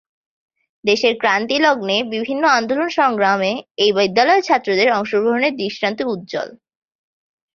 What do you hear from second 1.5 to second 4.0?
লগ্নে বিভিন্ন আন্দোলন সংগ্রামে এই